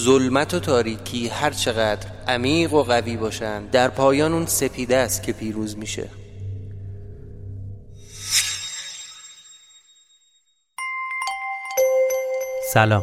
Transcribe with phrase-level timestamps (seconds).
[0.00, 5.32] ظلمت و تاریکی هر چقدر عمیق و قوی باشن در پایان اون سپیده است که
[5.32, 6.08] پیروز میشه.
[12.72, 13.02] سلام.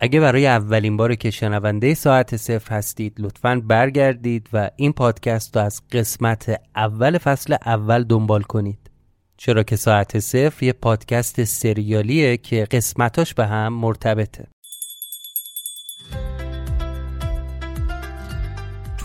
[0.00, 5.62] اگه برای اولین بار که شنونده ساعت صفر هستید لطفا برگردید و این پادکست رو
[5.62, 8.90] از قسمت اول فصل اول دنبال کنید.
[9.36, 14.46] چرا که ساعت صفر یه پادکست سریالیه که قسمتاش به هم مرتبطه.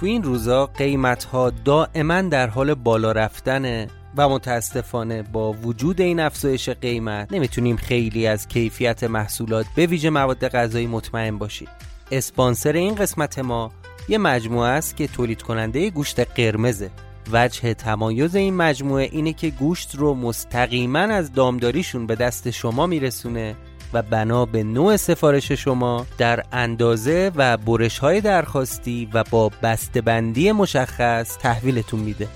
[0.03, 6.19] تو این روزا قیمت ها دائما در حال بالا رفتنه و متاسفانه با وجود این
[6.19, 11.67] افزایش قیمت نمی‌تونیم خیلی از کیفیت محصولات به ویژه مواد غذایی مطمئن باشیم.
[12.11, 13.71] اسپانسر این قسمت ما
[14.09, 16.89] یه مجموعه است که تولید کننده گوشت قرمزه.
[17.31, 23.55] وجه تمایز این مجموعه اینه که گوشت رو مستقیما از دامداریشون به دست شما میرسونه
[23.93, 30.51] و بنا به نوع سفارش شما در اندازه و برش های درخواستی و با بسته‌بندی
[30.51, 32.27] مشخص تحویلتون میده.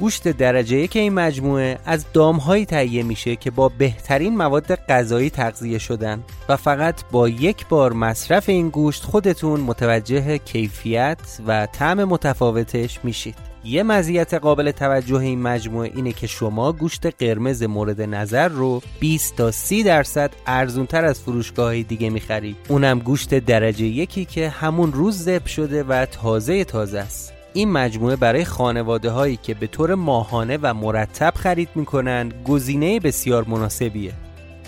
[0.00, 5.78] گوشت درجه یک این مجموعه از دامهایی تهیه میشه که با بهترین مواد غذایی تغذیه
[5.78, 13.00] شدن و فقط با یک بار مصرف این گوشت خودتون متوجه کیفیت و طعم متفاوتش
[13.04, 13.53] میشید.
[13.66, 19.36] یه مزیت قابل توجه این مجموعه اینه که شما گوشت قرمز مورد نظر رو 20
[19.36, 22.56] تا 30 درصد ارزونتر از فروشگاه دیگه می‌خرید.
[22.68, 27.32] اونم گوشت درجه یکی که همون روز ذبح شده و تازه تازه است.
[27.52, 33.44] این مجموعه برای خانواده هایی که به طور ماهانه و مرتب خرید می‌کنن گزینه بسیار
[33.48, 34.12] مناسبیه.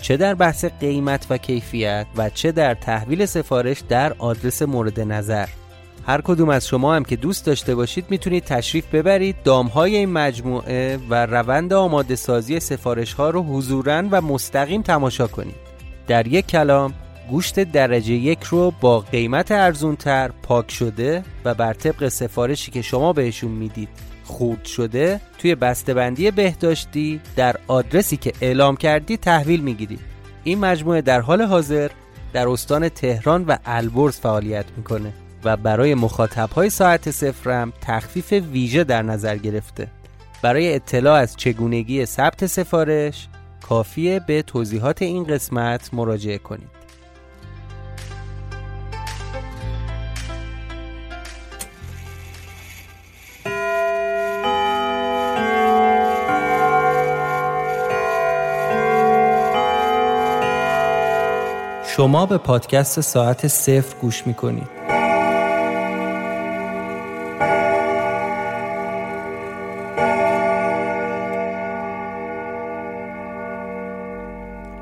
[0.01, 5.47] چه در بحث قیمت و کیفیت و چه در تحویل سفارش در آدرس مورد نظر.
[6.07, 9.35] هر کدوم از شما هم که دوست داشته باشید می‌تونید تشریف ببرید.
[9.43, 15.55] دامهای این مجموعه و روند آماده سازی سفارش ها رو حضورا و مستقیم تماشا کنید.
[16.07, 16.93] در یک کلام
[17.29, 23.13] گوشت درجه یک رو با قیمت ارزونتر پاک شده و بر طبق سفارشی که شما
[23.13, 23.89] بهشون می‌دید
[24.23, 29.99] خورد شده توی بسته‌بندی بهداشتی در آدرسی که اعلام کردی تحویل می‌گیرید.
[30.43, 31.89] این مجموعه در حال حاضر
[32.33, 35.13] در استان تهران و البرز فعالیت می‌کنه.
[35.47, 39.87] و برای مخاطب های ساعت صفرم تخفیف ویژه در نظر گرفته.
[40.41, 43.27] برای اطلاع از چگونگی ثبت سفارش
[43.69, 46.77] کافیه به توضیحات این قسمت مراجعه کنید.
[61.95, 64.76] شما به پادکست ساعت صفر گوش می‌کنید.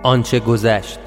[0.06, 1.00] آنچه گذشت.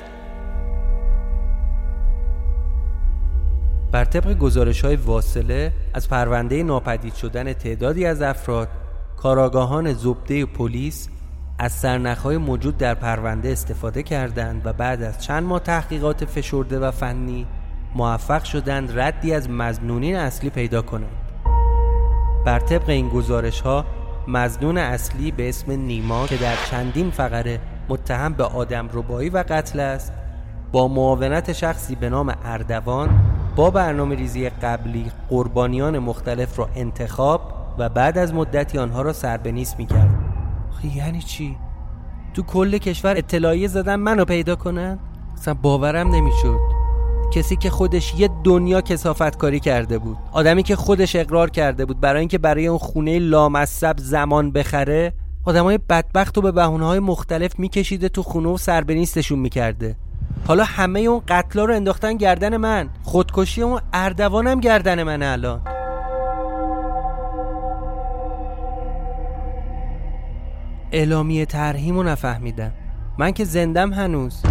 [3.92, 8.68] بر طبق گزارش های واصله از پرونده ناپدید شدن تعدادی از افراد
[9.16, 11.08] کاراگاهان زبده پلیس
[11.58, 16.90] از سرنخهای موجود در پرونده استفاده کردند و بعد از چند ماه تحقیقات فشرده و
[16.90, 17.46] فنی
[17.94, 21.30] موفق شدند ردی از مزنونین اصلی پیدا کنند.
[22.46, 23.84] بر طبق این گزارش ها
[24.28, 29.80] مزنون اصلی به اسم نیما که در چندین فقره متهم به آدم ربایی و قتل
[29.80, 30.12] است
[30.72, 33.08] با معاونت شخصی به نام اردوان
[33.56, 37.40] با برنامه ریزی قبلی قربانیان مختلف را انتخاب
[37.78, 40.10] و بعد از مدتی آنها را سربنیست می‌کرد
[40.96, 41.56] یعنی چی؟
[42.34, 44.98] تو کل کشور اطلاعیه زدن منو پیدا کنن؟
[45.34, 46.58] اصلا باورم نمی‌شد
[47.32, 52.00] کسی که خودش یه دنیا کسافت کاری کرده بود آدمی که خودش اقرار کرده بود
[52.00, 55.12] برای اینکه برای اون خونه لامصب زمان بخره
[55.48, 59.96] آدمای بدبخت رو به بهونه های مختلف میکشیده تو خونه و سربنیستشون می‌کرده.
[60.46, 62.88] حالا همه اون قتلا رو انداختن گردن من.
[63.02, 65.60] خودکشی اون اردوانم گردن من الان.
[70.92, 72.72] اعلامیه ترهیمو نفهمیدم.
[73.18, 74.42] من که زندم هنوز.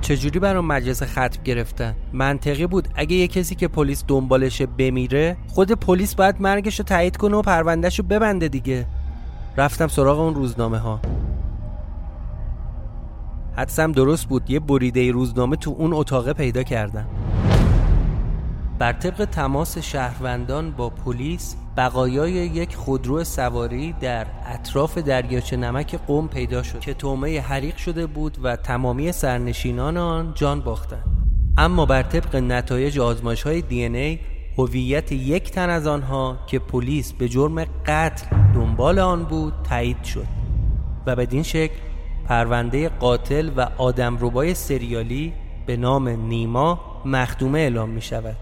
[0.00, 2.88] چجوری برام مجلس ختم گرفتن؟ منطقی بود.
[2.94, 7.42] اگه یه کسی که پلیس دنبالشه بمیره خود پلیس باید مرگش رو تایید کنه و
[7.42, 8.86] پروندهش رو ببنده دیگه.
[9.58, 11.00] رفتم سراغ اون روزنامه ها
[13.56, 17.06] حدسم درست بود یه بریده روزنامه تو اون اتاقه پیدا کردم.
[18.78, 26.28] بر طبق تماس شهروندان با پلیس بقایای یک خودرو سواری در اطراف دریاچه نمک قوم
[26.28, 31.04] پیدا شد که تومه حریق شده بود و تمامی سرنشینان آن جان باختند
[31.58, 33.62] اما بر طبق نتایج آزمایش های
[34.58, 40.26] هویت یک تن از آنها که پلیس به جرم قتل دنبال آن بود تایید شد
[41.06, 41.74] و بدین شکل
[42.24, 45.32] پرونده قاتل و آدمربای سریالی
[45.66, 48.36] به نام نیما مخدومه اعلام می شود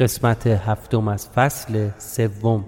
[0.00, 2.64] قسمت هفتم از فصل سوم.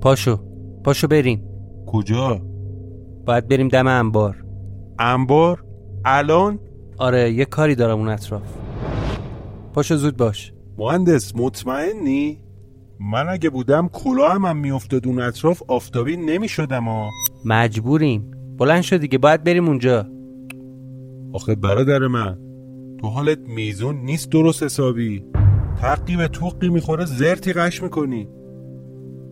[0.00, 0.40] پاشو
[0.84, 1.44] پاشو بریم.
[1.86, 2.49] کجا؟
[3.30, 4.44] باید بریم دم انبار.
[4.98, 5.64] انبار؟
[6.04, 6.58] الان؟
[6.98, 8.42] آره یه کاری دارم اون اطراف.
[9.74, 10.52] پاشو زود باش.
[10.78, 12.38] مهندس مطمئنی؟
[13.00, 17.10] من اگه بودم کلاهم هم میافتاد اون اطراف آفتابی نمی‌شدم ها
[17.44, 18.30] مجبوریم.
[18.58, 20.06] بلند شد دیگه باید بریم اونجا.
[21.32, 22.38] آخه برادر من
[23.00, 25.24] تو حالت میزون نیست درست حسابی.
[25.80, 28.28] تقی به توقی می‌خوره زرتی قش می‌کنی.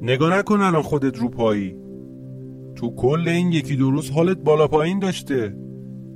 [0.02, 1.87] نگاه نکن الان خودت رو پایی.
[2.78, 5.56] تو کل این یکی دو روز حالت بالا پایین داشته.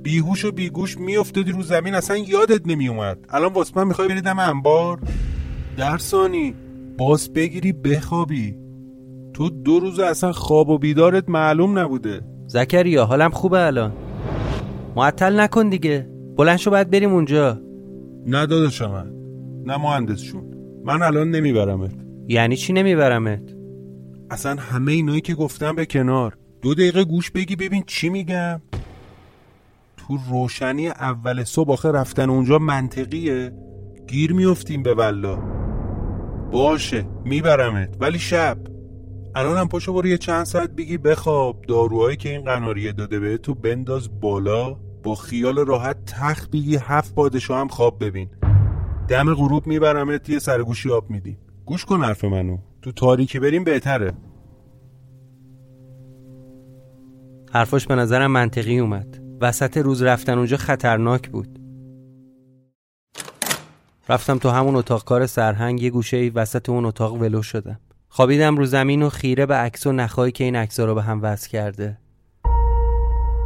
[0.03, 3.17] بیهوش و بیگوش میافتادی رو زمین اصلا یادت نمیومد.
[3.29, 4.99] الان واسه من می‌خوای بری دم انبار؟
[5.77, 6.55] درسانی
[6.97, 8.55] باز بگیری بخوابی.
[9.33, 12.21] تو دو روز اصلا خواب و بیدارت معلوم نبوده.
[12.47, 13.93] زکریا حالم خوبه الان.
[14.95, 16.09] معطل نکن دیگه.
[16.37, 17.61] بلند شو باید بریم اونجا.
[18.27, 19.13] نه داداشم من.
[19.65, 20.43] نه مهندسشون.
[20.85, 21.95] من الان نمیبرمت.
[22.27, 23.55] یعنی چی نمیبرمت؟
[24.31, 26.37] اصلا همه اینایی که گفتم به کنار.
[26.63, 28.61] دو دقیقه گوش بگی ببین چی میگم.
[29.97, 33.51] تو روشنی اول صبح آخه رفتن اونجا منطقیه.
[34.07, 35.37] گیر میفتیم به والله
[36.51, 37.97] باشه میبرمت.
[37.99, 38.57] ولی شب.
[39.35, 41.65] الانم پاشو برو یه چند ساعت بگی بخواب.
[41.67, 44.73] داروهایی که این قناریه داده به تو بنداز بالا.
[45.03, 48.29] با خیال راحت تخت بگی هفت پادشاه هم خواب ببین.
[49.07, 51.37] دم غروب میبرمت یه سرگوشی آب میدیم.
[51.65, 52.57] گوش کن حرف منو.
[52.81, 54.13] تو تاریکی بریم بهتره.
[57.53, 59.19] حرفاش به نظرم منطقی اومد.
[59.41, 61.59] وسط روز رفتن اونجا خطرناک بود.
[64.09, 67.79] رفتم تو همون اتاق کار سرهنگ یه گوشه ای وسط اون اتاق ولو شدم.
[68.09, 71.19] خوابیدم رو زمین و خیره به عکس و نخایی که این عکسا رو به هم
[71.21, 71.97] وصل کرده.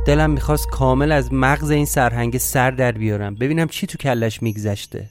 [0.05, 3.35] دلم می‌خواست کامل از مغز این سرهنگ سر در بیارم.
[3.35, 5.09] ببینم چی تو کلش میگذشته.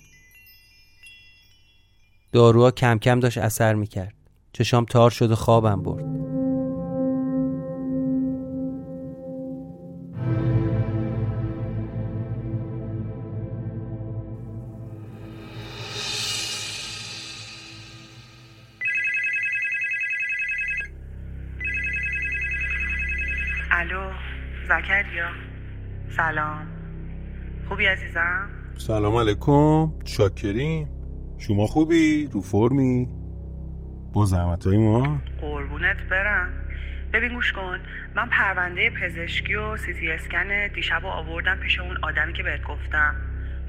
[2.33, 4.15] داروها کم کم داشت اثر می‌کرد.
[4.53, 6.36] چشام تار شد و خوابم برد.
[27.77, 29.93] خوبی عزیزم؟ سلام علیکم.
[30.05, 30.89] شاکریم
[31.39, 33.09] شما خوبی؟ رو فرمی؟
[34.13, 36.49] با زحمت های ما؟ قربونت برم.
[37.13, 37.79] ببین گوش کن.
[38.15, 42.63] من پرونده پزشکی و سی تی اسکن دیشب رو آوردم پیش اون آدمی که بهت
[42.63, 43.15] گفتم.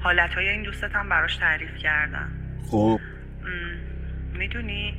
[0.00, 2.28] حالت های این دوستتم براش تعریف کردم.
[2.70, 3.00] خب.
[4.38, 4.94] می‌دونی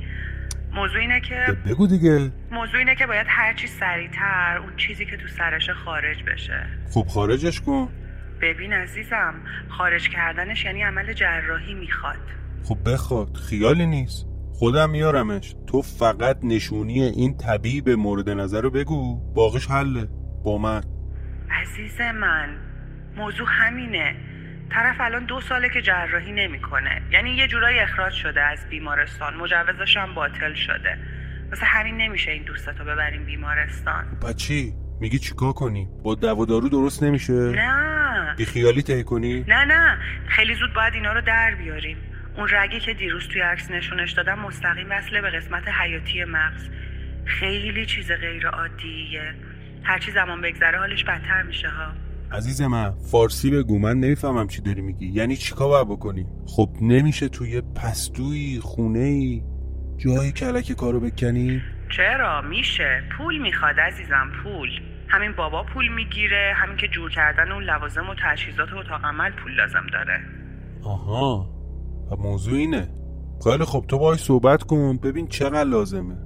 [0.74, 2.30] موضوع اینه که بگو دیگه.
[2.50, 6.66] موضوع اینه که باید هرچی سریعتر اون چیزی که تو سرش خارج بشه.
[6.90, 7.88] خب خارجش کن.
[8.42, 9.34] ببین عزیزم
[9.68, 12.16] خارج کردنش یعنی عمل جراحی می‌خواد.
[12.64, 14.26] خب بخواد خیالی نیست.
[14.52, 15.54] خودم میارمش.
[15.66, 19.20] تو فقط نشونی این طبیب مورد نظر رو بگو.
[19.34, 20.08] باقیش حله.
[20.44, 20.82] با من.
[21.50, 22.48] عزیز من
[23.16, 24.16] موضوع همینه.
[24.70, 27.02] طرف الان دو ساله که جراحی نمی‌کنه.
[27.12, 29.34] یعنی یه جورایی اخراج شده از بیمارستان.
[29.34, 30.98] مجوزش هم باطل شده.
[31.50, 34.04] واسه همین نمیشه این دوستتو ببریم بیمارستان.
[34.28, 37.89] بچی میگی چیکار کنی؟ با دوا دارو درست نمیشه؟ نه.
[38.36, 39.98] بی خیالی تهی کنی؟ نه نه.
[40.28, 41.96] خیلی زود باید اینا رو در بیاریم.
[42.36, 46.68] اون رگی که دیروز توی عکس نشونش دادم مستقیم وصله به قسمت حیاتی مغز.
[47.24, 49.34] خیلی چیز غیر عادیه.
[49.82, 51.92] هرچی زمان بگذره حالش بدتر میشه ها.
[52.32, 55.06] عزیز من فارسی بگو من نمی‌فهمم چی داری میگی.
[55.06, 59.42] یعنی چیکار باید بکنی؟ خب نمیشه توی پستویی خونه ای
[59.98, 61.62] جایی کلک کارو بکنی؟
[61.96, 63.02] چرا؟ میشه.
[63.18, 64.68] پول می‌خواد عزیزم پول.
[65.10, 69.52] همین بابا پول می‌گیره همین که جور کردن اون لوازم و تجهیزات اتاق عمل پول
[69.56, 70.20] لازم داره.
[70.84, 71.50] آها
[72.10, 72.88] و موضوع اینه.
[73.44, 76.16] خیلی خب تو باهاش صحبت کن ببین چقدر لازمه.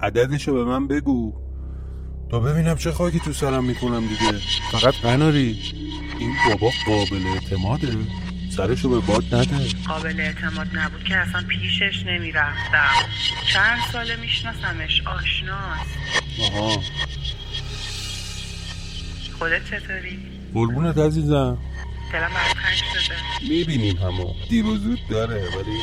[0.00, 1.34] عددشو به من بگو.
[2.30, 4.38] تا ببینم چه خاکی تو سرم می‌کنم دیگه.
[4.72, 5.58] فقط قناری.
[6.18, 7.96] این بابا قابل اعتماده.
[8.50, 9.56] سرشو به باد نده.
[9.88, 12.94] قابل اعتماد نبود که اصلا پیشش نمی‌رفتم.
[13.52, 15.98] چند ساله میشناسمش آشناست.
[16.40, 16.82] آها.
[19.38, 20.18] خودت چطوری؟
[20.54, 21.58] قربونت عزیزم.
[22.12, 23.14] دلم برات تنگ شده.
[23.48, 25.78] می‌بینیم همو دیر و زود داره ولی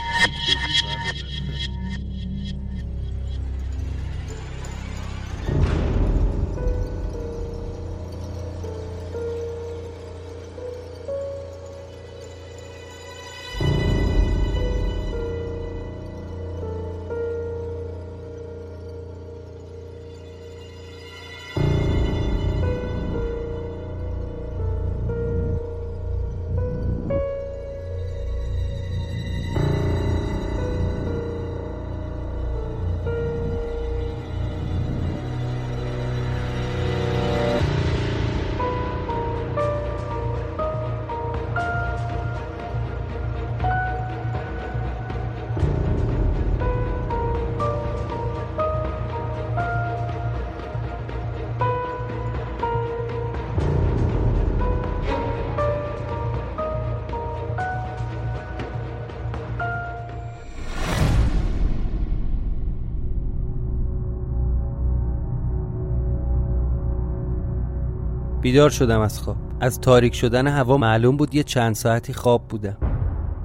[68.52, 69.38] بیدار شدم از خواب.
[69.60, 72.78] از تاریک شدن هوا معلوم بود یه چند ساعتی خواب بودم.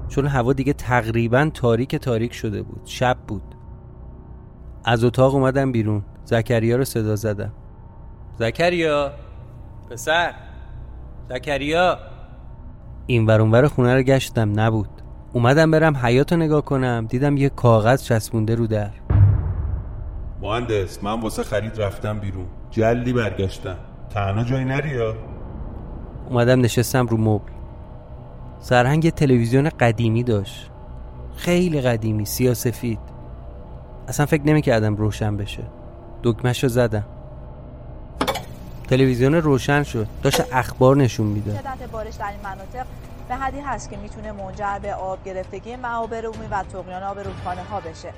[0.09, 2.81] چون هوا دیگه تقریبا تاریک تاریک شده بود.
[2.85, 3.43] شب بود.
[4.85, 6.03] از اتاق اومدم بیرون.
[6.25, 7.53] زکریا رو صدا زدم.
[8.39, 9.13] زکریا؟
[9.91, 10.35] پسر؟
[11.29, 11.99] زکریا؟
[13.07, 14.61] این ور خونه رو گشتم.
[14.61, 14.91] نبود.
[15.33, 17.07] اومدم برم حیات رو نگاه کنم.
[17.09, 18.91] دیدم یه کاغذ چسبونده رو در.
[20.43, 22.47] مهندس من واسه خرید رفتم بیرون.
[22.71, 23.77] جلدی برگشتم.
[24.11, 25.15] تنها جایی نری یا؟
[26.29, 27.53] اومدم نشستم رو مبل.
[28.61, 30.71] سرهنگ یه تلویزیون قدیمی داشت.
[31.37, 32.99] خیلی قدیمی سیاسفید
[34.09, 35.63] اصلا فکر نمی‌کردم روشن بشه.
[36.23, 37.07] دکمش رو زدم.
[38.89, 40.07] تلویزیون روشن شد.
[40.23, 41.55] داشت اخبار نشون می‌داد.
[41.57, 42.87] شدت بارش در این مناطق
[43.29, 47.63] به حدی هست که می‌تونه منجر به آب گرفتگی معابر عمومی و تقیان آب رودخانه
[47.63, 48.13] ها بشه.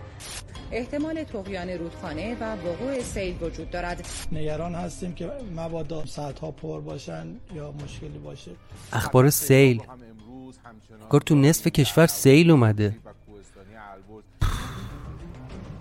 [0.73, 4.09] احتمال تقیان رودخانه و وقوع سیل وجود دارد.
[4.33, 6.05] نگران هستیم که مبادا
[6.43, 8.51] ها پر باشن یا مشکلی باشه.
[8.93, 9.83] اخبار سیل.
[11.09, 12.97] کار تو نصف کشور سیل اومده.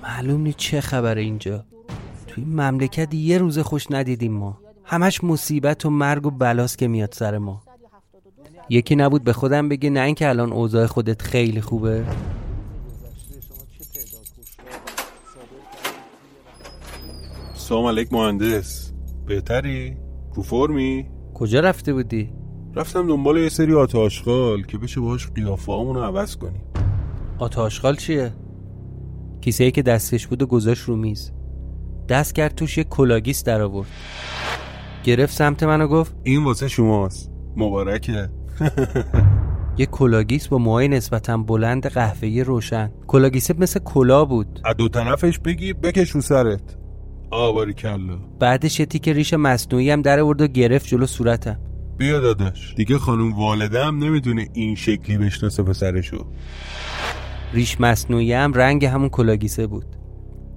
[0.03, 1.65] معلوم نیست چه خبره اینجا.
[2.27, 4.59] توی مملکت یه روز خوش ندیدیم ما.
[4.85, 7.66] همش مصیبت و مرگ و بلاست که میاد سر ما.
[8.69, 12.05] یکی نبود به خودم بگه نه اینکه الان اوضاع خودت خیلی خوبه
[17.53, 18.93] سلام علیک مهندس
[19.25, 19.97] بهتری؟
[20.35, 22.33] رو فرمی؟ کجا رفته بودی؟
[22.75, 26.61] رفتم دنبال یه سری آت آشغال که بشه باهاش قیافه رو عوض کنیم
[27.39, 28.33] آت آشغال چیه؟
[29.41, 31.31] کیسه ای که دستش بود و گذاشت رو میز
[32.09, 33.87] دست کرد توش یه کلاگیس در آورد
[35.03, 38.29] گرفت سمت منو گفت این واسه شماست مبارکه
[39.77, 42.91] یه کلاگیس با موهای نسبتا بلند قهوه‌ای روشن.
[43.07, 44.59] کلاگیسه مثل کلاه بود.
[44.65, 46.77] از دو طرفش بگی بکش رو سرت.
[47.31, 48.17] آواری کلا.
[48.39, 51.59] بعدش یه تیکه ریش مصنوعی هم در آورد و گرفت جلو صورتم.
[51.97, 52.73] بیا داداش.
[52.75, 56.25] دیگه خانم والده هم نمی‌تونه این شکلی بشناسه پسرشو.
[57.53, 59.85] ریش مصنوعی هم رنگ همون کلاگیسه بود.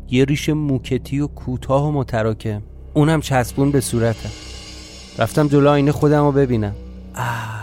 [0.09, 2.62] یه ریش موکتی و کوتاه و متراکم.
[2.95, 4.30] اونم چسبون به صورتم.
[5.19, 6.75] رفتم جلو آینه خودم رو ببینم.
[7.16, 7.60] آه.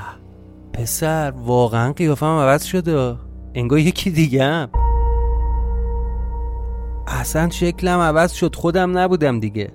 [0.78, 3.16] پسر واقعا قیافم عوض شده.
[3.56, 4.70] انگار یکی دیگه هم
[7.08, 9.72] اصلا شکلم عوض شد خودم نبودم دیگه.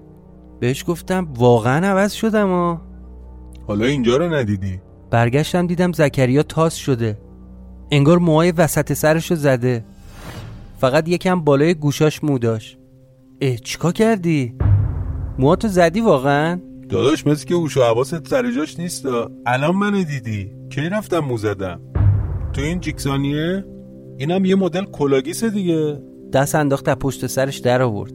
[0.61, 2.78] بهش گفتم واقعا عوض شدم و
[3.66, 4.80] حالا اینجا رو ندیدی؟
[5.11, 7.18] برگشتم دیدم زکریا تاس شده.
[7.90, 9.85] انگار موهای وسط سرشو زده.
[10.78, 12.78] فقط یکم بالای گوشاش مو داشت.
[13.40, 14.54] اه چیکار کردی؟
[15.38, 16.61] موهاتو زدی واقعا؟
[16.93, 19.07] داداش مثل که هوش و حواست سر جاش نیست.
[19.47, 20.51] الان منو دیدی.
[20.71, 21.81] کی رفتم مو زدم؟
[22.53, 23.65] تو این جیکسانیه؟
[24.19, 26.03] اینم یه مدل کلاگیسه دیگه.
[26.33, 28.13] دست انداخت از پشت سرش در آورد.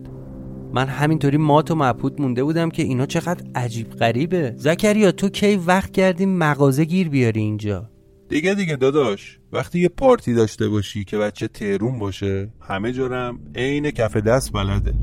[0.74, 4.54] من همینطوری مات و مبهوت مونده بودم که اینا چقدر عجیب غریبه.
[4.58, 7.90] زکریا تو کی وقت کردی مغازه گیر بیاری اینجا؟
[8.30, 13.92] دیگه دیگه داداش وقتی یه پارتی داشته باشی که بچه تهرون باشه همه جارم عین
[13.92, 14.94] کف دست بلده.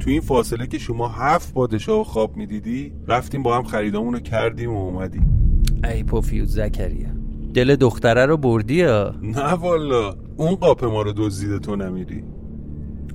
[0.00, 4.20] تو این فاصله که شما هفت پادشاه و خواب می‌دیدی رفتیم با هم خریدامون رو
[4.20, 5.54] کردیم و اومدیم.
[5.84, 7.08] ای پوفیوز زکریا
[7.54, 12.24] دل دختره رو بردی یا؟ نه والا اون قاپ ما رو دزدیده تو نمیری.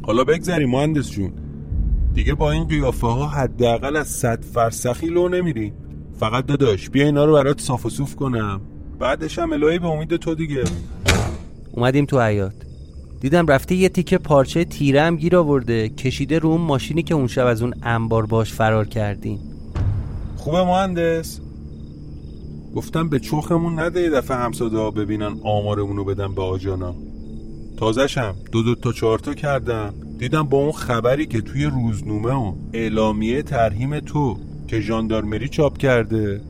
[0.02, 1.34] حالا بگذری مهندس جون.
[2.14, 5.74] دیگه با این قیافه ها حداقل از صد فرسخی لو نمیری.
[6.20, 8.62] فقط داداش بیا اینا رو برات صاف و صوف کنم.
[9.00, 10.64] بعدش هم الهی به امید تو دیگه.
[11.72, 12.65] اومدیم تو حیات
[13.22, 15.90] دیدم رفته یه تیکه پارچه تیره هم گیر آورده.
[15.90, 19.40] کشیده رو اون ماشینی که اون شب از اون انبار باش فرار کردیم.
[20.38, 21.40] خوبه مهندس؟
[22.76, 26.96] گفتم به چوخمون نده یه دفعه همساده ببینن آمارمونو بدن به آجانا.
[27.78, 32.54] تازشم دو دو تا چهار تا کردم دیدم با اون خبری که توی روزنامه و
[32.74, 36.42] اعلامیه ترهیم تو که ژاندارمری چاپ کرده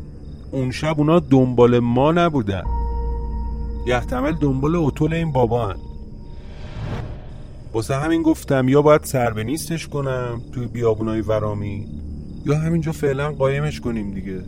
[0.51, 2.63] اون شب اونا دنبال ما نبودن.
[3.87, 5.75] یحتمل دنبال اتول این بابا هن.
[7.75, 11.87] واسه همین گفتم یا باید سر نیستش کنم توی بیابونای ورامی
[12.45, 14.41] یا همینجا فعلا قایمش کنیم دیگه.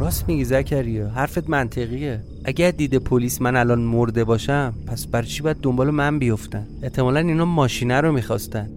[0.00, 2.20] راست میگی زکریا حرفت منطقیه.
[2.44, 7.20] اگر دیده پلیس من الان مرده باشم پس برای چی باید دنبال من بیفتن؟ احتمالا
[7.20, 8.70] اینا ماشینه رو می‌خواستن.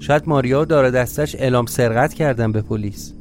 [0.00, 3.14] شاید ماریا داره دستش اعلام سرقت کردن به پلیس.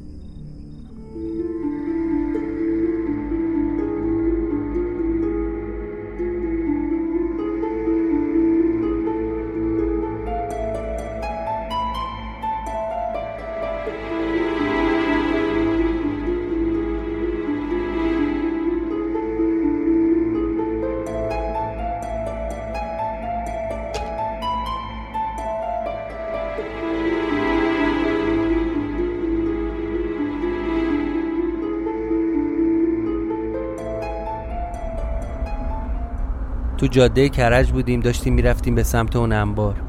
[36.81, 39.81] تو جاده کرج بودیم داشتیم می‌رفتیم به سمت اون انبار.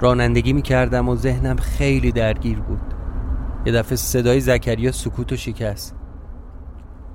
[0.00, 2.80] رانندگی می‌کردم و ذهنم خیلی درگیر بود.
[3.66, 5.96] یه دفعه صدای زکریا سکوت و شکست.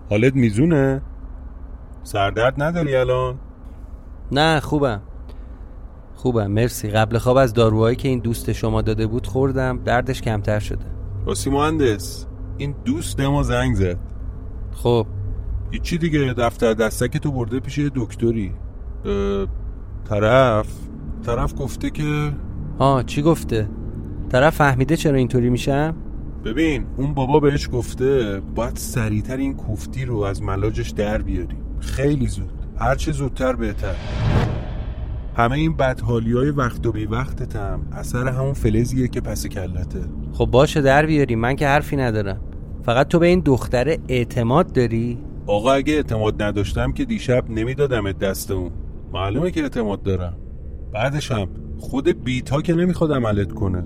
[0.09, 1.01] حالت میزونه؟
[2.03, 3.39] سردرد نداری الان؟
[4.31, 5.01] نه خوبم.
[6.15, 6.89] خوبم مرسی.
[6.89, 10.85] قبل خواب از داروهایی که این دوست شما داده بود خوردم دردش کمتر شده.
[11.25, 12.25] راستی مهندس
[12.57, 13.97] این دوست ما زنگ زد.
[14.71, 15.07] خب.
[15.71, 18.53] هیچی دیگه دفتر دستک تو برده پیش دکتری.
[20.09, 20.67] طرف
[21.25, 22.31] طرف گفته که
[22.79, 23.69] آه چی گفته؟
[24.29, 25.95] طرف فهمیده چرا اینطوری میشم
[26.45, 31.57] ببین اون بابا بهش گفته باید سریعتر این کوفتی رو از ملاجش در بیاری.
[31.79, 32.53] خیلی زود.
[32.77, 33.95] هرچه زودتر بهتر.
[35.35, 40.01] همه این بدحالی های وقت و بی وقتتم اثر همون فلزیه که پس کلته.
[40.33, 41.35] خب باشه در بیاری.
[41.35, 42.41] من که حرفی ندارم.
[42.83, 48.51] فقط تو به این دختره اعتماد داری؟ آقا اگه اعتماد نداشتم که دیشب نمی‌دادم دست
[48.51, 48.71] اون.
[49.13, 50.33] معلومه که اعتماد دارم.
[50.93, 51.47] بعدش هم
[51.79, 53.83] خود بیت ها که نمی‌خواد عملت کنه.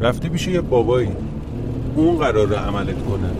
[0.00, 1.08] رفته پیش یه بابایی.
[1.96, 3.30] اون قراره عملت کنه.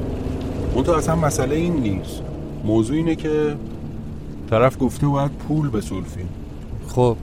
[0.75, 2.23] اون تو اصلا مسئله این نیست.
[2.65, 3.55] موضوع اینه که
[4.51, 6.29] طرف گفته باید پول بسولفیم
[6.89, 7.17] خب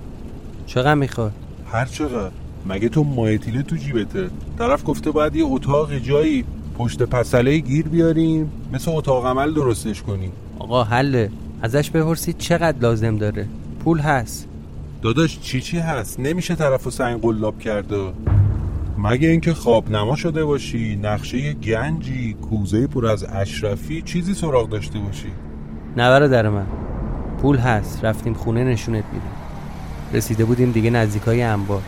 [0.66, 1.32] چقدر می‌خواد؟
[1.66, 2.32] هر چقدر.
[2.66, 6.46] مگه تو مایتیله تو جیبته؟ طرف گفته باید یه اتاق جایی
[6.78, 10.32] پشت پسله گیر بیاریم مثل اتاق عمل درستش کنیم.
[10.60, 11.30] آقا حله.
[11.62, 13.48] ازش بپرسید چقدر لازم داره.
[13.84, 14.48] پول هست.
[15.02, 18.14] داداش چی چی هست؟ نمیشه طرف سنگ قلاب کرده
[18.98, 25.00] مگه اینکه خواب نما شده باشی نقشه گنجی کوزه پر از اشرفی چیزی سراغ داشته
[25.00, 25.32] باشی؟
[25.98, 26.66] نه در من.
[27.42, 28.06] پول هست.
[28.06, 29.26] رفتیم خونه نشونت میدم
[30.14, 31.82] رسیده بودیم دیگه نزدیکای انبار.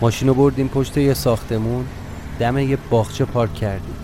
[0.00, 1.84] ماشینو بردیم پشت یه ساختمون.
[2.38, 3.94] دم یه باغچه پارک کردیم.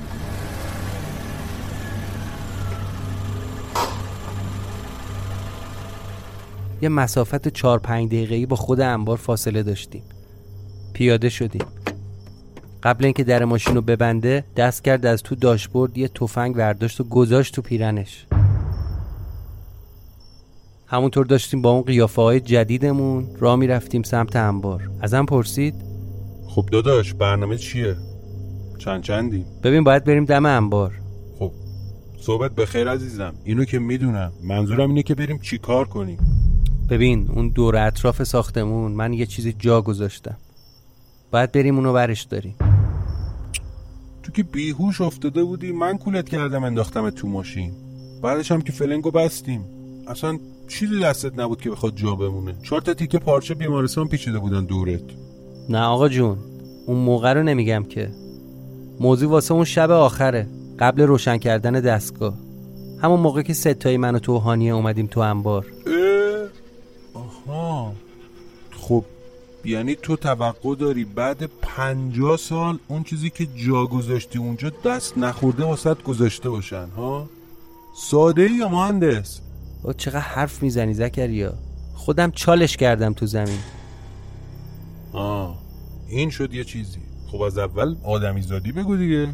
[6.83, 10.03] یه مسافت چار پنج دقیقه‌ای با خود انبار فاصله داشتیم.
[10.93, 11.65] پیاده شدیم.
[12.83, 17.05] قبل اینکه در ماشین رو ببنده دست کرد از تو داشبورد یه تفنگ برداشت و
[17.05, 18.27] گذاشت تو پیرنش.
[20.87, 24.91] همونطور داشتیم با اون قیافه های جدیدمون را می‌رفتیم سمت انبار.
[25.01, 25.75] ازم پرسید؟
[26.47, 27.97] خب داداش برنامه چیه؟
[28.79, 30.93] چند چندی؟ ببین باید بریم دم انبار.
[31.39, 31.53] خب
[32.21, 33.35] صحبت به خیر عزیزم.
[33.45, 34.33] اینو که می‌دونم.
[34.43, 36.19] منظورم اینه که بریم چی کار کنیم.
[36.91, 40.37] ببین اون دور اطراف ساختمون من یه چیزی جا گذاشتم.
[41.31, 42.55] باید بریم اونو برش داریم.
[44.23, 47.73] تو که بیهوش افتاده بودی من کولت کردم انداختم تو ماشین.
[48.23, 49.65] بعدش هم که فلنگو بستیم.
[50.07, 52.55] اصلا چیزی دستت نبود که بخواد جا بمونه.
[52.63, 55.03] چهار تا تیکه پارچه بیمارستان پیچیده بودن دورت.
[55.69, 56.39] نه آقا جون
[56.87, 58.11] اون موقع رو نمیگم که.
[59.01, 60.47] موضوع واسه اون شب آخره
[60.79, 62.35] قبل روشن کردن دستگاه.
[63.03, 65.67] همون موقع که ستایی من و تو هانیه اومدیم تو انبار.
[68.83, 69.05] خب
[69.65, 75.65] یعنی تو توقع داری بعد پنجاه سال اون چیزی که جا گذاشتی اونجا دست نخورده
[75.65, 77.29] واسط گذاشته باشن ها؟
[77.97, 79.41] ساده یا مهندس؟
[79.83, 81.55] او چقدر حرف می‌زنی زکریا؟
[81.95, 83.59] خودم چالش کردم تو زمین.
[85.13, 85.59] آه
[86.09, 86.99] این شد یه چیزی.
[87.27, 89.29] خب از اول آدمی زادی بگو دیگه.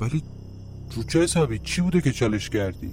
[0.00, 0.22] ولی
[0.94, 2.90] رو چه حسابی؟ چی بوده که چالش کردی؟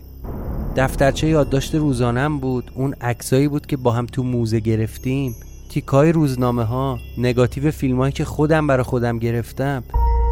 [0.75, 2.71] دفترچه یادداشت روزانم بود.
[2.75, 5.36] اون عکسایی بود که با هم تو موزه گرفتیم.
[5.69, 9.84] تیکای روزنامه ها نگاتیو فیلم هایی که خودم برای خودم گرفتم.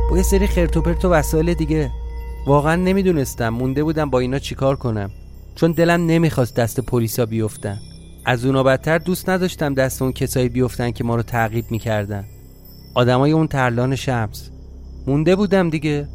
[0.09, 1.91] با یه سری خرتوپرت و وسایل دیگه.
[2.47, 5.11] واقعا نمی‌دونستم مونده بودم با اینا چیکار کنم.
[5.55, 7.77] چون دلم نمی‌خواست دست پلیسا بیفتن.
[8.25, 12.25] از اونا بدتر دوست نداشتم دست اون کسایی بیفتن که ما رو تعقیب می‌کردن.
[12.95, 14.49] آدمای اون ترلان شمس.
[15.07, 16.07] مونده بودم دیگه.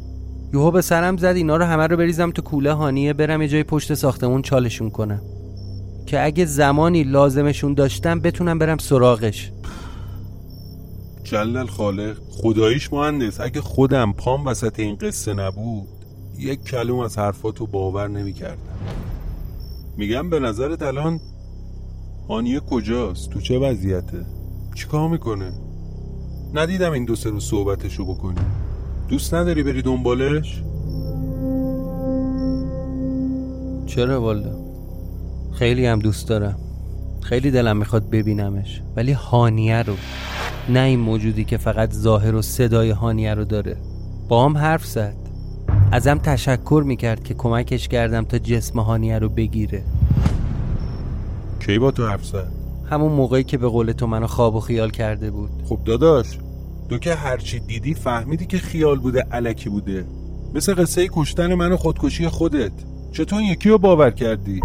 [0.53, 3.63] یهو به سرم زد اینا رو همه رو بریزم تو کوله هانیه برم یه جای
[3.63, 5.21] پشت ساختمون چالشون کنم.
[6.09, 9.51] که اگه زمانی لازمشون داشتم بتونم برم سراغش.
[11.23, 13.39] جلل خالق خداییش مهندس.
[13.39, 15.87] اگه خودم پام وسط این قصه نبود
[16.37, 18.77] یک کلوم از حرفاتو باور نمی کردم
[19.97, 21.19] میگم به نظرت الان
[22.29, 24.25] هانیه کجاست؟ تو چه وضعیته؟
[24.75, 25.51] چیکار می‌کنه؟
[26.53, 28.39] ندیدم این دو سه روز صحبتشو بکنی.
[29.09, 30.63] دوست نداری بری دنبالش؟
[33.85, 34.68] چرا والا
[35.51, 36.59] خیلی هم دوست دارم.
[37.21, 38.81] خیلی دلم می‌خواد ببینمش.
[38.95, 39.95] ولی هانیه رو
[40.69, 43.77] نه این موجودی که فقط ظاهر و صدای هانیه رو داره.
[44.27, 45.15] با هم حرف زد.
[45.91, 49.83] ازم تشکر می‌کرد که کمکش کردم تا جسم هانیه رو بگیره.
[51.59, 52.51] کی با تو حرف زد؟
[52.89, 55.49] همون موقعی که به قول تو منو خواب و خیال کرده بود.
[55.65, 56.37] خب داداش
[56.89, 60.05] تو که هرچی دیدی فهمیدی که خیال بوده علکی بوده.
[60.53, 62.71] مثل قصه کشتن من و خودکشی خودت.
[63.11, 64.61] چطور یکی رو باور کردی؟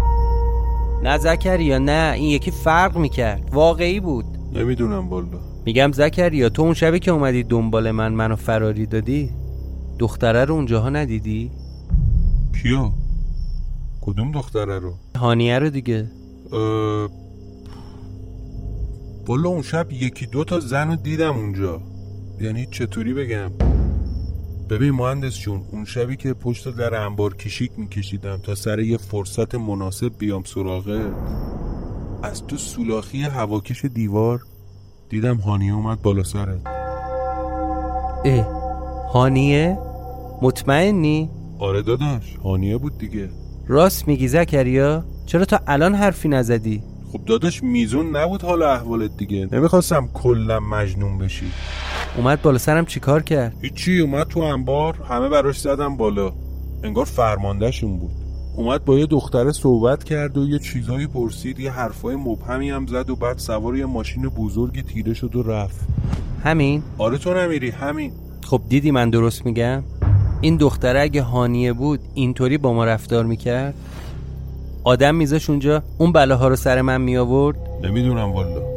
[1.03, 6.73] نه زکریا نه این یکی فرق می‌کرد واقعی بود نمی‌دونم بالا میگم زکریا تو اون
[6.73, 9.29] شبی که اومدی دنبال من منو فراری دادی
[9.99, 11.51] دختره رو اونجاها ندیدی؟
[12.61, 12.89] کیو؟
[14.01, 16.11] کدوم دختره رو؟ هانیه رو دیگه
[16.51, 17.09] اه...
[19.25, 21.81] بالا اون شب یکی دو تا زن رو دیدم اونجا
[22.41, 23.51] یعنی چطوری بگم
[24.69, 29.55] ببین مهندس جون اون شبی که پشت در انبار کشیک میکشیدم تا سر یه فرصت
[29.55, 31.11] مناسب بیام سراغه
[32.23, 34.41] از تو سولاخی هواکش دیوار
[35.09, 36.67] دیدم هانیه اومد بالا سرت.
[38.25, 38.45] اه
[39.13, 39.77] هانیه؟
[40.41, 43.29] مطمئنی؟ آره داداش هانیه بود دیگه.
[43.67, 49.47] راست میگی زکریا؟ چرا تا الان حرفی نزدی؟ خب داداش میزون نبود حالا احوالت دیگه.
[49.51, 51.45] نمی‌خواستم کلا مجنون بشی.
[52.17, 56.33] اومد بالا سرم چیکار کرد؟ هیچی اومد تو انبار همه براش زدم بالا.
[56.83, 58.11] انگار فرماندهشون بود.
[58.55, 63.09] اومد با یه دختره صحبت کرد و یه چیزایی پرسید یه حرفای مبهمی هم زد
[63.09, 65.79] و بعد سوار یه ماشین بزرگی تیره شد و رفت.
[66.43, 68.11] همین؟ آره تو نمیری همین.
[68.43, 69.83] خب دیدی من درست میگم؟
[70.41, 73.73] این دختره اگه هانیه بود اینطوری با ما رفتار می‌کرد؟
[74.85, 78.74] آدم میذاش اونجا اون بلاها رو سر من می آورد نمی‌دونم والا.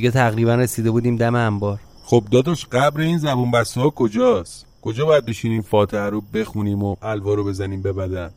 [0.00, 1.80] دیگه تقریبا رسیده بودیم دم انبار.
[2.04, 6.96] خب داداش قبر این زبون بسته ها کجاست؟ کجا باید بشینیم فاتحه رو بخونیم و
[7.02, 8.30] الوا رو بزنیم به بدن؟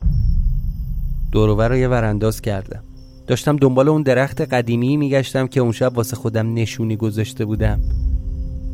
[1.32, 2.84] دورور رو یه ورانداز کردم.
[3.28, 7.80] داشتم دنبال اون درخت قدیمی میگشتم که اون شب واسه خودم نشونی گذاشته بودم.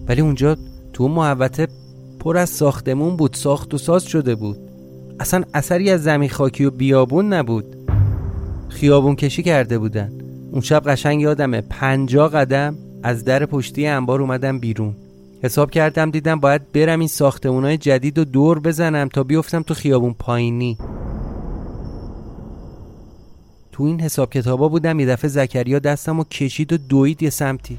[0.08, 0.58] ولی اونجا
[0.94, 1.68] تو اون محوطه
[2.20, 4.58] پر از ساختمون بود ساخت و ساز شده بود.
[5.20, 7.66] اصلا اثری از زمین خاکی و بیابون نبود.
[8.70, 10.29] خیابون کشی کرده بودن.
[10.52, 11.62] اون شب قشنگ یادمه.
[11.62, 14.96] پنجا قدم از در پشتی انبار اومدم بیرون.
[15.44, 20.14] حساب کردم دیدم باید برم این ساختمونای جدید و دور بزنم تا بیفتم تو خیابون
[20.14, 20.78] پایینی.
[23.72, 27.78] تو این حساب کتابا بودم یه دفعه زکریا دستم و کشید و دوید یه سمتی.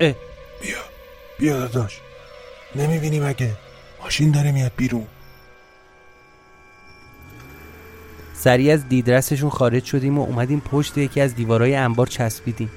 [0.00, 0.14] اه
[0.62, 0.78] بیا.
[1.38, 2.00] بیا داداش.
[2.76, 3.50] نمی‌بینی مگه؟
[4.02, 5.06] ماشین داره میاد بیرون.
[8.40, 12.70] سریع از دیدرسشون خارج شدیم و اومدیم پشت یکی از دیوارهای انبار چسبیدیم.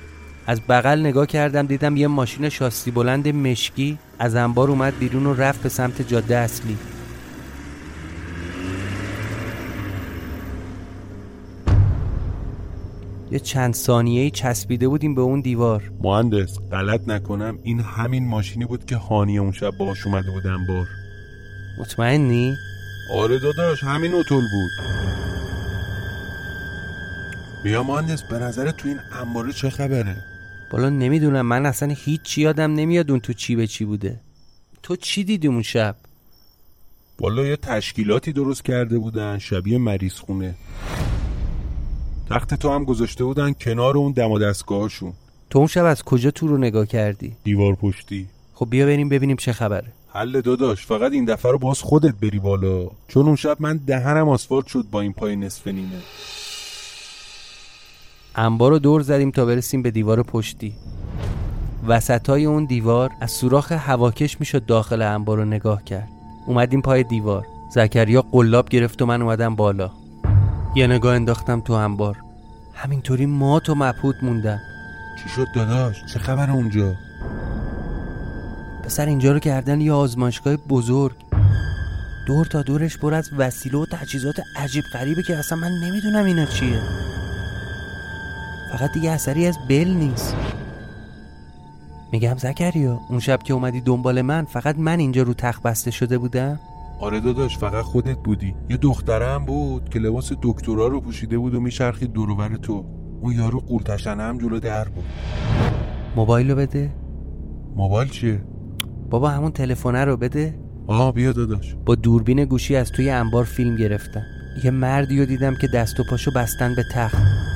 [0.48, 5.34] از بغل نگاه کردم دیدم یه ماشین شاسی بلند مشکی از انبار اومد بیرون و
[5.34, 6.78] رفت به سمت جاده اصلی.
[13.32, 15.92] یه چند ثانیه‌ای چسبیده بودیم به اون دیوار.
[16.04, 17.58] مهندس غلط نکنم.
[17.64, 20.88] این همین ماشینی بود که خانی اون شب باهاش اومده بود انبار.
[21.80, 22.54] مطمئنی؟
[23.16, 24.72] آره داداش همین اتول بود.
[27.64, 30.18] بیا مهندس به نظر تو این انباره چه خبره؟
[30.72, 31.42] بالا نمی‌دونم.
[31.42, 34.20] من اصلا هیچ یادم نمیاد اون تو چی به چی بوده.
[34.84, 35.96] تو چی دیدی اون شب؟
[37.20, 40.56] والا یه تشکیلاتی درست کرده بودن شبیه مریض خونه.
[42.30, 45.14] تخت تو هم گذاشته بودن کنار اون دم و دستگاهشون
[45.50, 48.28] تو اون شب از کجا تو رو نگاه کردی؟ دیوار پشتی.
[48.54, 49.88] خب بیا بریم ببینیم چه خبره.
[50.14, 52.90] حل داداش فقط این دفعه رو باز خودت بری بالا.
[53.08, 56.00] چون اون شب من دهنم آسفالت شد با این پای نصف نیمه.
[58.36, 60.74] انبار رو دور زدیم تا برسیم به دیوار پشتی.
[61.88, 66.10] وسطای اون دیوار از سوراخ هواکش می‌شد داخل انبار رو نگاه کرد.
[66.48, 67.46] اومدیم پای دیوار.
[67.76, 69.92] زکریا قلاب گرفت و من اومدم بالا.
[70.76, 72.18] یه نگاه انداختم تو انبار.
[72.74, 74.60] همینطوری مات و مبهوت موندم.
[75.24, 76.94] چی شد داداش؟ چه خبر اونجا؟
[78.84, 81.16] پسر اینجا رو کردن یه آزمایشگاه بزرگ.
[82.28, 86.46] دور تا دورش پر از وسیله و تجهیزات عجیب غریبه که اصلا من نمی‌دونم اینا
[86.46, 86.82] چیه.
[88.72, 90.36] فقط دیگه اثری از بل نیست.
[92.12, 96.18] میگم زکریا اون شب که اومدی دنبال من فقط من اینجا رو تخت بسته شده
[96.18, 96.60] بودم؟
[97.00, 98.56] آره داداش فقط خودت بودی.
[98.70, 102.86] یه دخترم بود که لباس دکترا رو پوشیده بود و میچرخید دور تو.
[103.22, 105.04] اون یارو قورتشنه هم جلو در بود.
[106.16, 106.94] موبایل رو بده.
[107.76, 108.44] موبایل چیه؟
[109.10, 110.60] بابا همون تلفنه رو بده.
[110.88, 111.76] آه بیا داداش.
[111.86, 114.24] با دوربین گوشی از توی انبار فیلم گرفتم.
[114.64, 117.51] یه مردی رو دیدم که دست و پاشو بستن به تخت.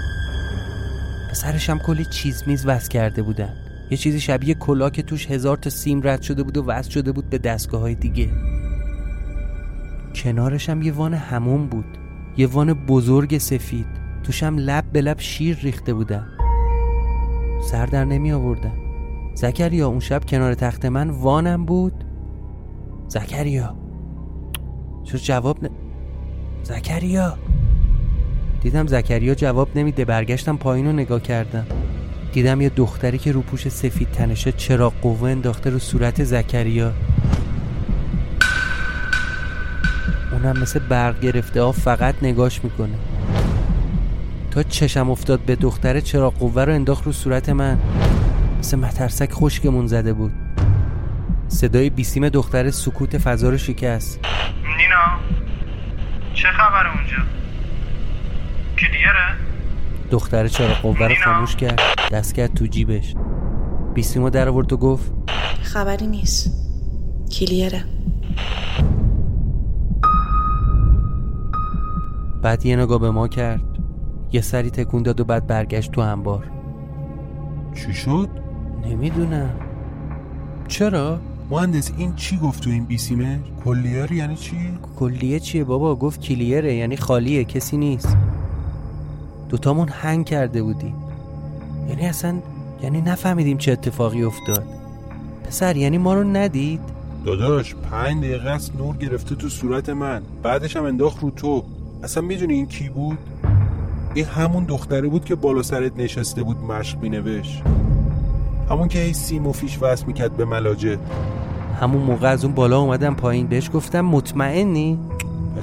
[1.36, 3.54] سرش هم کلی چیز میز وز کرده بودن.
[3.90, 7.12] یه چیزی شبیه کلا که توش هزار تا سیم رد شده بود و وز شده
[7.12, 8.30] بود به دستگاه های دیگه.
[10.16, 11.98] کنارش هم یه وان همون بود.
[12.38, 13.86] یه وان بزرگ سفید.
[14.24, 16.28] توش هم لب به لب شیر ریخته بودن.
[17.72, 18.74] سر در نمی آوردن.
[19.34, 22.04] زکریا اون شب کنار تخت من وانم بود.
[23.08, 23.76] زکریا.
[25.04, 25.70] چرا جواب ن...
[26.64, 27.38] زکریا!
[28.66, 31.66] دیدم زکریا جواب نمیده برگشتم پایین رو نگاه کردم.
[32.34, 36.92] دیدم یه دختری که رو پوش سفید تنشه چراغ قوه انداخته رو صورت زکریا.
[40.32, 42.96] اونم مثل برق گرفته ها فقط نگاش می‌کنه.
[44.52, 47.80] تا چشم افتاد به دختره چراغ قوه رو انداخت رو صورت من.
[48.60, 50.34] مثل مترسک خشکمون زده بود.
[51.48, 54.20] صدای بیسیم دختر سکوت فضا رو شکست.
[54.78, 55.20] نینا
[56.34, 57.45] چه خبر اونجا؟
[58.80, 59.36] کلیره
[60.12, 63.16] دختر چراغ قوه رو خاموش کرد دست کرد تو جیبش.
[63.94, 65.12] بیسیمو در آورد و گفت
[65.62, 66.52] خبری نیست.
[67.32, 67.84] کلیره.
[72.42, 73.62] بعد یه نگاه به ما کرد.
[74.32, 76.52] یه سری تکون داد و بعد برگشت تو انبار.
[77.76, 78.30] چی شد؟
[78.86, 79.50] نمی‌دونم.
[80.68, 84.56] چرا؟ مهندس این چی گفت تو این بیسیمه؟ کلیه یعنی چی؟
[85.00, 88.18] کلیه چیه بابا؟ گفت کلیره یعنی خالیه کسی نیست.
[89.50, 90.96] دوتامون هنگ کرده بودیم.
[91.90, 92.36] یعنی اصلا
[92.84, 94.64] یعنی نفهمیدیم چه اتفاقی افتاد.
[95.48, 96.80] پسر یعنی ما رو ندید؟
[97.26, 100.22] داداش پنج دقیقه است نور گرفته تو صورت من.
[100.44, 101.64] بعدش هم انداخت رو تو.
[102.04, 103.18] اصلا می‌دونی این کی بود؟
[104.14, 107.64] این همون دختره بود که بالا سرت نشسته بود مشق مینوشت.
[108.70, 110.98] همون که هی سیم و فیش وصل می‌کرد به ملاجه.
[111.82, 113.48] همون موقع از اون بالا اومدم پایین.
[113.48, 115.00] بهش گفتم مطمئنی؟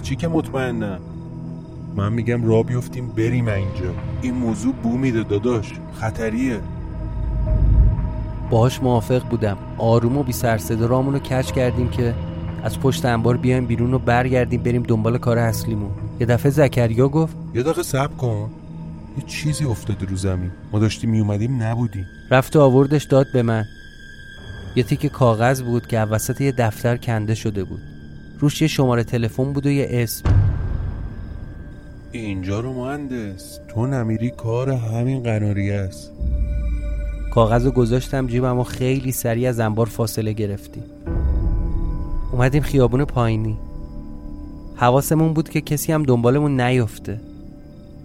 [0.02, 0.98] چی که مطمئنم؟
[1.96, 3.94] من میگم را بیفتیم بریم اینجا.
[4.22, 5.72] این موضوع بو میده داداش.
[5.94, 6.60] خطریه.
[8.50, 9.58] باهاش موافق بودم.
[9.78, 12.14] آروم و بی سرصدا رامونو کچ کردیم که
[12.64, 15.90] از پشت انبار بیایم بیرون و برگردیم بریم دنبال کار اصلیمون.
[16.20, 18.50] یه دفعه زکریا گفت یه دقیقه صبر کن.
[19.18, 20.50] یه چیزی افتاده رو زمین.
[20.72, 22.06] ما داشتیم میومدیم نبودیم.
[22.30, 23.64] رفت و آوردش داد به من.
[24.76, 27.80] یه تیک کاغذ بود که وسط یه دفتر کنده شده بود.
[28.38, 30.41] روش یه شماره تلفن بود و یه اسم.
[32.12, 36.10] اینجا رو مهندس تو نمیری کار همین قناری است.
[37.30, 40.82] کاغذ گذاشتم جیبم و خیلی سریع از انبار فاصله گرفتیم
[42.32, 43.58] اومدیم خیابون پایینی.
[44.76, 47.20] حواسمون بود که کسی هم دنبالمون نیفته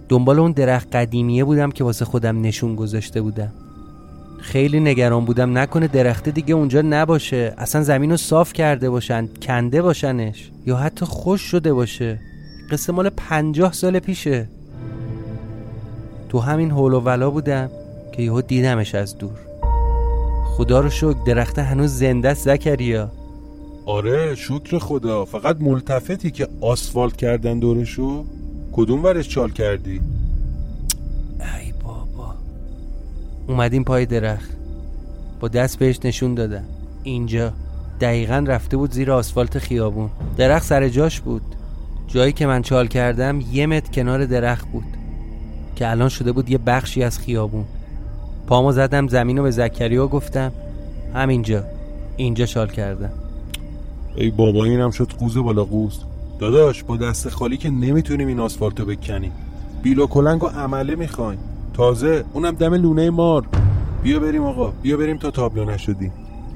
[0.08, 3.52] دنبال اون درخت قدیمیه بودم که واسه خودم نشون گذاشته بودم.
[4.40, 7.54] خیلی نگران بودم نکنه درخته دیگه اونجا نباشه.
[7.58, 12.20] اصلا زمین رو صاف کرده باشن کنده باشنش یا حتی خوش شده باشه.
[12.70, 14.48] قصه مال پنجاه سال پیشه.
[16.28, 17.70] تو همین حول و ولا بودم
[18.12, 19.38] که یهو دیدمش از دور.
[20.44, 23.10] خدا رو شکر درخته هنوز زنده است زکریا.
[23.86, 25.24] آره شکر خدا.
[25.24, 28.24] فقط ملتفتی که آسفالت کردن دورشو
[28.72, 30.00] کدوم ورش چال کردی؟
[31.40, 32.34] ای بابا.
[33.48, 34.50] اومدیم پای درخت.
[35.40, 36.64] با دست بهش نشون دادم.
[37.02, 37.52] اینجا
[38.00, 40.10] دقیقا رفته بود زیر آسفالت خیابون.
[40.36, 41.42] درخت سر جاش بود.
[42.08, 44.84] جایی که من چال کردم یه متر کنار درخت بود
[45.76, 47.64] که الان شده بود یه بخشی از خیابون.
[48.46, 50.52] پامو زدم زمین رو به زکریا گفتم
[51.14, 51.64] همینجا
[52.16, 53.10] اینجا چال کردم.
[54.16, 56.00] ای بابا اینم شد قوز بالا قوز.
[56.38, 59.32] داداش با دست خالی که نمی‌تونیم این آسفالتو بکنیم.
[59.82, 61.38] بیلو کلنگ و عمله می‌خوایم.
[61.74, 63.46] تازه اونم دم لونه مار.
[64.02, 66.12] بیا بریم آقا بیا بریم تا تابلو نشدیم.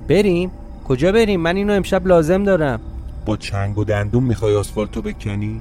[0.08, 0.50] بریم؟
[0.88, 2.80] کجا بریم؟ من اینو امشب لازم دارم.
[3.24, 5.60] با چنگ و دندون می‌خوای آسفالتو بکنی؟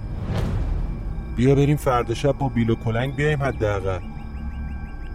[1.36, 4.00] بیا بریم فردا شب با بیلو کلنگ بیایم حداقل.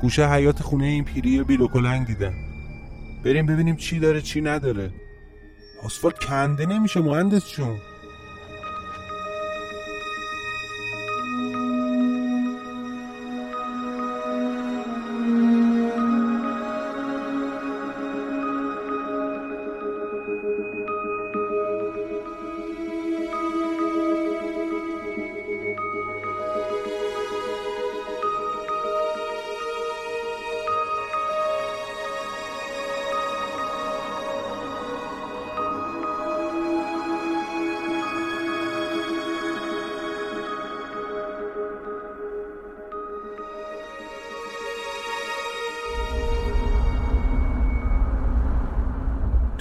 [0.00, 2.32] گوشه حیات خونه این پیری بیلو کلنگ دیدم.
[3.24, 4.90] بریم ببینیم چی داره چی نداره.
[5.84, 7.76] آسفالت کنده نمیشه مهندس چون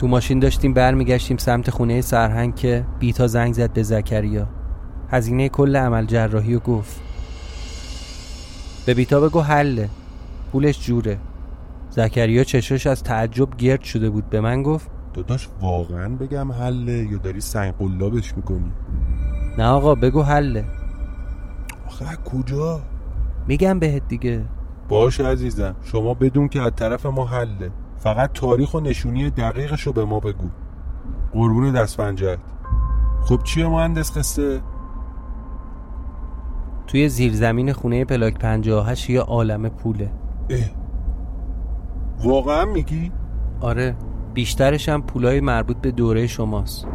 [0.05, 4.47] تو ماشین داشتیم برمیگشتیم سمت خونه سرهنگ که بیتا زنگ زد به زکریا.
[5.09, 7.01] هزینه کل عمل جراحی و گفت.
[8.85, 9.89] به بیتا بگو حله.
[10.51, 11.17] پولش جوره.
[11.89, 14.89] زکریا چشش از تعجب گرد شده بود به من گفت.
[15.13, 18.71] داداش واقعا بگم حله یا داری سنگ قلابش می‌کنی؟
[19.57, 20.65] نه آقا بگو حله.
[21.87, 22.81] آخه کجا؟
[23.47, 24.45] میگم بهت دیگه.
[24.89, 27.71] باش عزیزم شما بدون که از طرف ما حله.
[28.05, 30.47] فقط تاریخ و نشونی دقیقش رو به ما بگو.
[31.33, 32.37] قربون دست پنجت
[33.21, 34.61] خب چیه مهندس قصه؟
[36.87, 40.11] توی زیرزمین خونه پلاک 58 یه عالم پوله.
[40.49, 40.59] اه.
[42.23, 43.11] واقعا میگی؟
[43.61, 43.95] آره
[44.33, 46.87] بیشترش هم پولای مربوط به دوره شماست.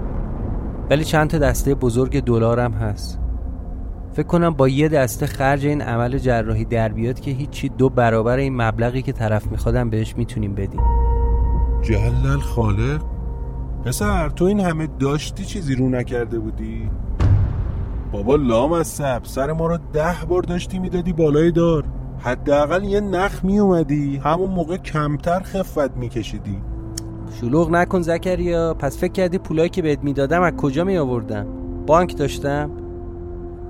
[0.90, 3.20] ولی چند تا دسته بزرگ دلارم هست.
[4.12, 8.36] فکر کنم با یه دسته خرج این عمل جراحی در بیاد که هیچی دو برابر
[8.36, 10.99] این مبلغی که طرف میخوادم بهش می‌تونیم بدیم.
[11.82, 13.02] جلل خالق
[13.84, 16.90] پسر تو این همه داشتی چیزی رو نکرده بودی؟
[18.12, 21.84] بابا لام از سب سر ما رو ده بار داشتی می‌دادی بالای دار.
[22.18, 26.62] حداقل یه نخ می اومدی همون موقع کمتر خفت میکشیدی.
[27.40, 31.46] شلوغ نکن زکریا پس فکر کردی پولایی که بهت می‌دادم از کجا می آوردم
[31.86, 32.70] بانک داشتم؟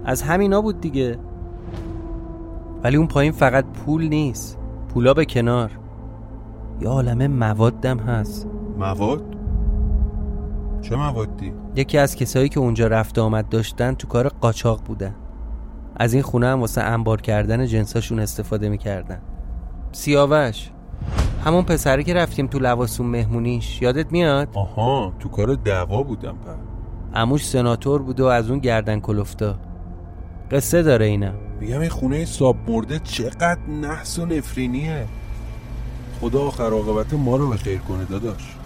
[0.05, 1.19] از همینا بود دیگه.
[2.85, 4.59] ولی اون پایین فقط پول نیست.
[4.95, 5.71] پولا به کنار.
[6.81, 8.49] یه عالمه موادم هست.
[8.79, 9.23] مواد؟
[10.83, 15.15] چه موادی؟ یکی از کسایی که اونجا رفت آمد داشتن تو کار قاچاق بودن.
[15.97, 19.21] از این خونه هم واسه انبار کردن جنساشون استفاده می‌کردن.
[19.93, 20.71] سیاوش
[21.45, 26.55] همون پسری که رفتیم تو لواسون مهمونیش یادت میاد؟ آها تو کار دعوا بودم پر
[27.15, 29.59] اموش سناتور بود و از اون گردن کلفتا
[30.51, 35.07] قصه داره اینم میگم این خونه ساب مرده چقدر نحس و نفرینیه.
[36.21, 38.57] خدا آخر عاقبت ما رو به خیر کنه داداش.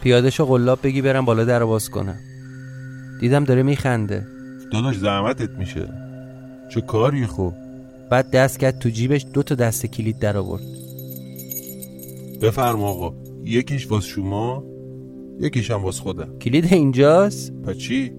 [0.00, 2.18] پیادهشو قلاب بگی برم بالا در باز کنم.
[3.20, 4.26] دیدم داره میخنده.
[4.72, 5.88] داداش زحمتت میشه.
[6.74, 7.54] چه کاری خوب
[8.10, 10.62] بعد دست کرد تو جیبش دو تا دست کلید در آورد.
[12.42, 13.14] بفرما آقا.
[13.44, 14.64] یکیش واس شما
[15.40, 16.38] یکیش هم واس خودم.
[16.38, 18.12] کلید اینجاست؟ پس چی؟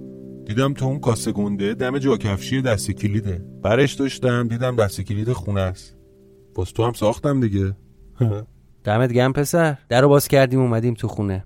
[0.47, 3.45] دیدم تو اون کاسه گنده دم جا کفشی دست کلیده.
[3.63, 5.95] برش داشتم دیدم دست کلید خونه است.
[6.55, 7.75] باز تو هم ساختم دیگه.
[8.83, 9.77] دمت گم پسر.
[9.89, 11.45] در رو باز کردیم اومدیم تو خونه.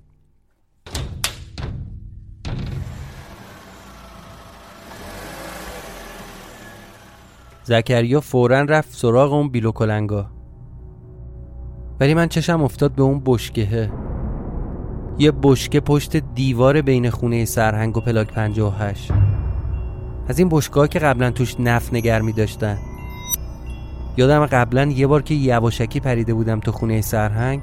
[7.64, 10.30] زکریا فورا رفت سراغ اون بیلو کلنگا
[12.00, 14.11] ولی من چشم افتاد به اون بشکهه.
[15.22, 19.12] یه بشکه پشت دیوار بین خونه سرهنگ و پلاک 58
[20.28, 22.78] از این بشکه که قبلا توش نف نگر می داشتن
[24.18, 27.62] یادم قبلا یه بار که یواشکی پریده بودم تو خونه سرهنگ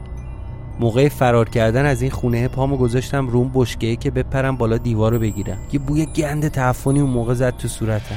[0.80, 5.18] موقع فرار کردن از این خونه پامو گذاشتم روم بشکه که بپرم بالا دیوار رو
[5.18, 5.58] بگیرم.
[5.72, 8.16] یه بوی گند تعفنی اون موقع زد تو صورتم.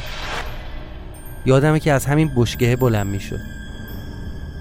[1.45, 3.39] یادمه که از همین بشکه بلند می‌شد.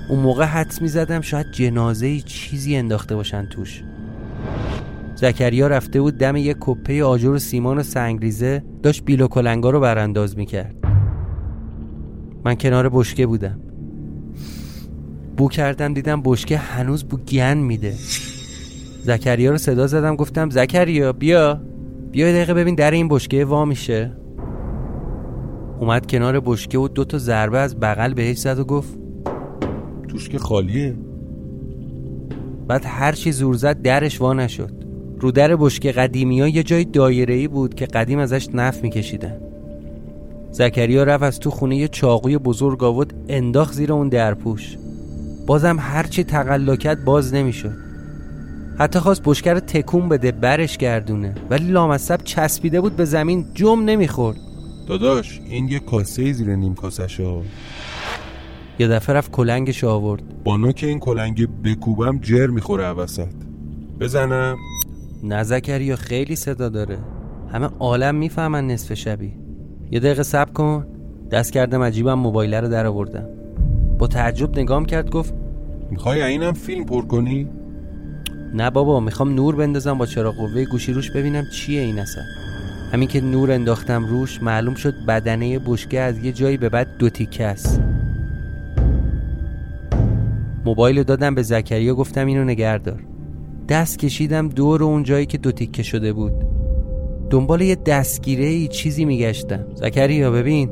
[0.08, 3.82] اون موقع حدس می‌زدم شاید جنازه چیزی انداخته باشن توش.
[5.20, 9.70] زکریا رفته بود دم یه کپه آجر و سیمان و سنگریزه داشت بیل و کلنگا
[9.70, 10.74] رو برانداز می‌کرد.
[12.44, 13.60] من کنار بشکه بودم.
[15.36, 17.94] بو کردم دیدم بشکه هنوز بو گن میده.
[19.02, 21.60] زکریا رو صدا زدم گفتم زکریا بیا.
[22.10, 24.12] بیا دقیقه ببین در این بشکه وا میشه.
[25.80, 28.98] اومد کنار بشکه و دو تا ضربه از بغل بهش زد و گفت
[30.08, 30.96] توش که خالیه.
[32.68, 34.79] بعد هر چی زور زد درش وا نشد.
[35.20, 39.36] رو در بشکه قدیمی ها یه جای دایره ای بود که قدیم ازش نف میکشیدن.
[40.50, 44.76] زکریا رفت از تو خونه یه چاقوی بزرگ آورد انداخت زیر اون درپوش
[45.46, 47.72] بازم هرچی تقلا باز نمی‌شد.
[48.78, 51.34] حتی خواست بشکه رو تکون بده برش گردونه.
[51.50, 54.36] ولی لامصب چسبیده بود به زمین جم نمی‌خورد.
[54.86, 57.06] داداش این یه کاسه زیر نیم کاسه
[58.78, 60.22] یه دفعه رفت کلنگش آورد.
[60.44, 63.28] با نوک این کلنگ بکوبم جر می‌خوره عوسط
[64.00, 64.56] بزنم.
[65.22, 66.98] نه یا خیلی صدا داره.
[67.52, 69.32] همه عالم می‌فهمن نصف شبی.
[69.90, 70.86] یه دقیقه صبر کن.
[71.30, 73.28] دست کردم عجیبم موبایله رو در آوردم.
[73.98, 75.34] با تعجب نگام کرد گفت
[75.90, 77.48] می‌خوای اینم فیلم پر کنی؟
[78.54, 82.22] نه بابا می‌خوام نور بندازم با چراغ قوه گوشی روش ببینم چیه این اصلا
[82.92, 87.10] همین که نور انداختم روش معلوم شد بدنه بشکه از یه جایی به بعد دو
[87.10, 87.80] تیکه است.
[90.64, 93.02] موبایل رو دادم به زکریا گفتم اینو نگردار
[93.70, 96.32] دست کشیدم دور اون جایی که دو تیکه شده بود.
[97.30, 99.64] دنبال یه دستگیره ای چیزی میگشتم.
[99.74, 100.70] زکریا ببین.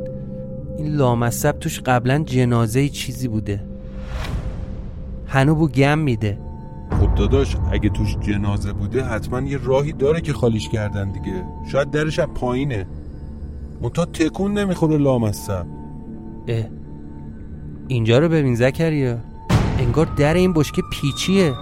[0.79, 3.65] این لامصب توش قبلا جنازه چیزی بوده.
[5.27, 6.39] هنو بو گم میده.
[7.01, 11.45] خب داداش اگه توش جنازه بوده حتما یه راهی داره که خالیش کردن دیگه.
[11.73, 12.87] شاید درش از پایینه.
[13.83, 15.67] منتها تکون نمی‌خوره لامصب.
[16.49, 16.65] اه.
[17.89, 19.19] اینجا رو ببین زکریا.
[19.79, 21.55] انگار در این بشکه پیچیه.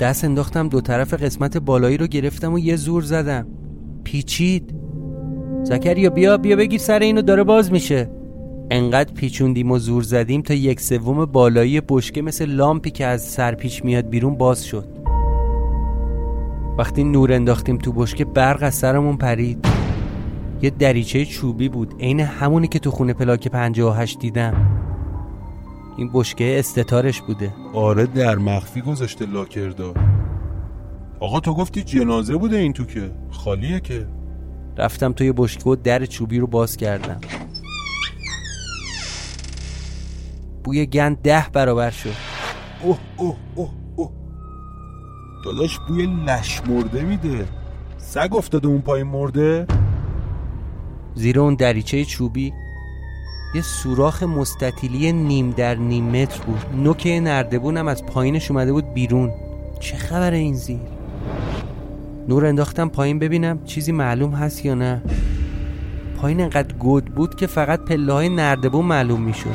[0.00, 3.46] دست انداختم دو طرف قسمت بالایی رو گرفتم و یه زور زدم.
[4.04, 4.74] پیچید.
[5.62, 8.10] زکریا بیا بیا بگیر سر اینو داره باز میشه.
[8.70, 13.84] انقدر پیچوندیم و زور زدیم تا یک سوم بالایی بشکه مثل لامپی که از سرپیچ
[13.84, 14.88] میاد بیرون باز شد.
[16.78, 19.66] وقتی نور انداختیم تو بشکه برق از سرمون پرید.
[20.62, 24.83] یه دریچه چوبی بود عین همونی که تو خونه پلاک 58 دیدم.
[25.96, 27.54] این بشکه استتارش بوده.
[27.74, 29.94] آره در مخفی گذاشته لاکردار
[31.20, 34.06] آقا تو گفتی جنازه بوده این تو که خالیه که.
[34.76, 37.20] رفتم توی بشکه و در چوبی رو باز کردم.
[40.64, 42.14] بوی گند ده برابر شد.
[42.82, 44.10] اوه اوه اوه اوه.
[45.44, 47.48] داداش بوی لش مرده میده.
[47.98, 49.66] سگ افتاده اون پای مرده؟
[51.14, 52.52] زیر اون دریچه چوبی.
[53.54, 56.82] یه سوراخ مستطیلی نیم در نیم متر بود.
[56.82, 59.30] نوک نردبونم از پایینش اومده بود بیرون.
[59.80, 60.78] چه خبر این زیر؟
[62.28, 65.02] نور انداختم پایین ببینم چیزی معلوم هست یا نه.
[66.20, 69.48] پایین انقدر گود بود که فقط پله های نردبون معلوم می‌شد.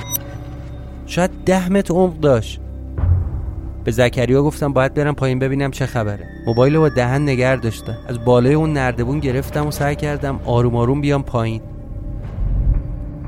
[1.06, 2.62] شاید ده متر عمق داشت.
[3.84, 6.28] به زکریا گفتم باید برم پایین ببینم چه خبره.
[6.47, 7.97] موبایل رو با دهن نگر داشتم.
[8.08, 11.62] از بالای اون نردبون گرفتم و سعی کردم آروم آروم بیام پایین.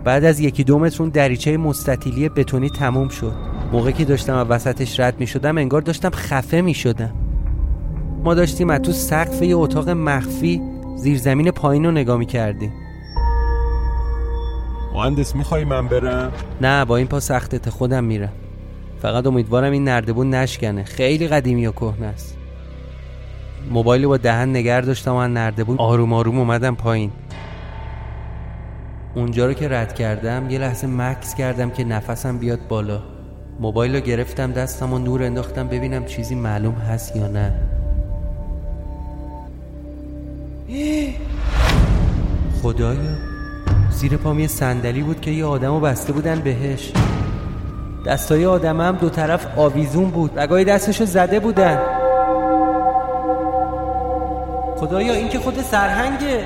[0.04, 3.34] بعد از یکی دو متر اون دریچه مستطیلی بتونی تموم شد.
[3.72, 7.14] موقعی که داشتم از وسطش رد می شدم انگار داشتم خفه می شدم
[8.24, 10.62] ما داشتیم از تو سقف یه اتاق مخفی
[10.96, 12.74] زیرزمین پایین رو نگاه می کردیم
[14.94, 16.32] مهندس می‌خوای من برم؟
[16.62, 18.32] نه با این پا سختت خودم میرم.
[19.02, 20.84] فقط امیدوارم این نردبون نشکنه.
[20.84, 22.38] خیلی قدیمی و کهنه است.
[23.72, 27.12] موبایل با دهن نگر داشتم و نردبون آروم آروم اومدم پایین.
[29.16, 33.00] اونجا رو که رد کردم یه لحظه مکس کردم که نفسم بیاد بالا.
[33.60, 37.54] موبایل رو گرفتم دستم و نور انداختم ببینم چیزی معلوم هست یا نه.
[42.62, 43.00] خدایا
[43.90, 46.92] زیر پام یه صندلی بود که یه آدمو بسته بودن بهش.
[48.06, 51.80] دستای آدم هم دو طرف آویزون بود رگای دستشو زده بودن.
[54.78, 56.46] خدایا این که خود سرهنگه.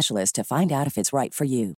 [0.00, 1.74] specialist to find out if it's right for you.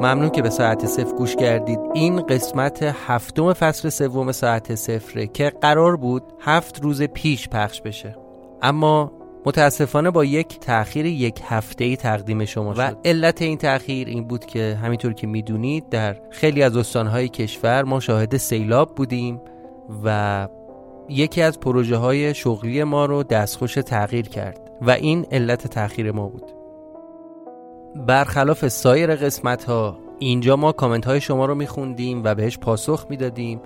[0.00, 1.78] ممنون که به ساعت صفر گوش کردید.
[1.94, 8.16] این قسمت هفتم فصل سوم ساعت صفره که قرار بود هفت روز پیش پخش بشه.
[8.62, 12.80] اما متاسفانه با یک تاخیر یک هفته ای تقدیم شما شد.
[12.80, 17.82] و علت این تاخیر این بود که همینطور که می‌دونید در خیلی از استانهای کشور
[17.82, 19.40] ما شاهد سیلاب بودیم
[20.04, 20.48] و
[21.08, 26.28] یکی از پروژه های شغلی ما رو دستخوش تغییر کرد و این علت تاخیر ما
[26.28, 26.50] بود.
[28.06, 33.60] برخلاف سایر قسمت ها اینجا ما کامنت های شما رو میخوندیم و بهش پاسخ می‌دادیم.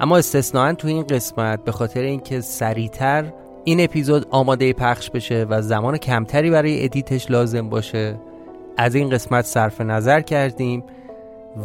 [0.00, 3.32] اما استثنائا تو این قسمت به خاطر اینکه سریعتر
[3.64, 8.20] این اپیزود آماده پخش بشه و زمان کمتری برای edit ش لازم باشه.
[8.76, 10.84] از این قسمت صرف نظر کردیم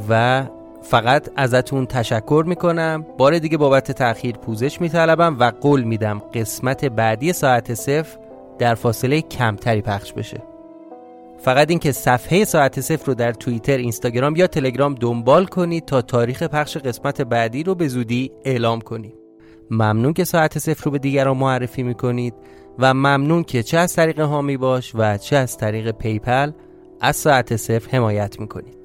[0.09, 0.43] و
[0.81, 3.05] فقط ازتون تشکر می‌کنم.
[3.17, 8.17] بار دیگه بابت تاخیر پوزش میطلبم و قول میدم قسمت بعدی ساعت صفر
[8.59, 10.41] در فاصله کمتری پخش بشه.
[11.39, 16.43] فقط اینکه صفحه ساعت صفر رو در توییتر، اینستاگرام یا تلگرام دنبال کنید تا تاریخ
[16.43, 19.13] پخش قسمت بعدی رو به زودی اعلام کنیم
[19.70, 22.34] ممنون که ساعت صفر رو به دیگران معرفی میکنید
[22.78, 26.52] و ممنون که چه از طریق هامی باش و چه از طریق پیپل
[27.00, 28.82] از ساعت صفر حمایت میکنید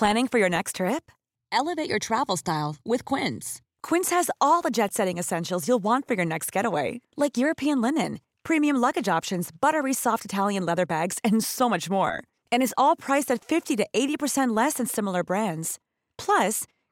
[0.00, 1.04] Planning for your next trip?
[1.52, 3.60] Elevate your travel style with Quince.
[3.82, 8.20] Quince has all the jet-setting essentials you'll want for your next getaway, like European linen,
[8.42, 12.14] premium luggage options, buttery soft Italian leather bags, and so much more.
[12.52, 15.78] And is all priced at 50 to 80% less than similar brands.
[16.16, 16.64] Plus,